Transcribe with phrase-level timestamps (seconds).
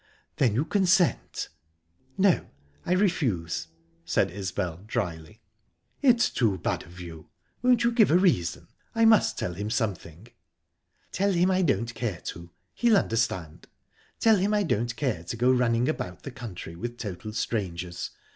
[0.37, 1.49] "Then you consent?"
[2.17, 2.49] "No,
[2.87, 3.67] I refuse,"
[4.03, 5.41] said Isbel, dryly.
[6.01, 8.67] "It's too bad of you!...Won't you give a reason?
[8.95, 10.29] I must tell him something."
[11.11, 12.49] "Tell him I don't care to.
[12.73, 13.67] He'll understand.
[14.19, 18.09] Tell him I don't care to go running about the country with total strangers.